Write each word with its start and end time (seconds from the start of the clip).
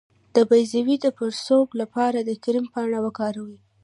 د 0.35 0.37
بیضو 0.49 0.81
د 1.01 1.07
پړسوب 1.17 1.67
لپاره 1.81 2.19
د 2.21 2.31
کرم 2.43 2.65
پاڼه 2.73 2.99
وکاروئ 3.05 3.55